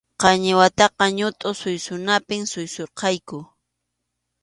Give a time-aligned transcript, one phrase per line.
[0.21, 3.37] Qañiwataqa ñutʼu suysunapi suysurqayku.